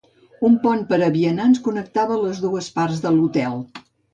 Un 0.47 0.53
pont 0.63 0.81
per 0.93 0.97
a 1.07 1.09
vianants 1.17 1.61
connectava 1.69 2.19
les 2.25 2.43
dues 2.47 2.73
parts 2.79 3.05
de 3.07 3.13
l'hotel. 3.19 3.63